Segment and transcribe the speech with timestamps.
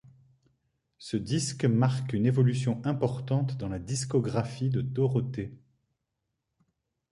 [0.97, 5.53] Ce disque marque une évolution importante dans la discographie de Dorothée.